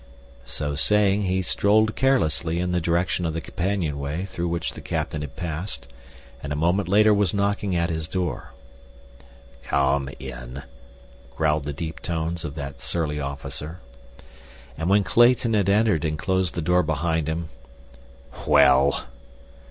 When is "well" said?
18.47-19.05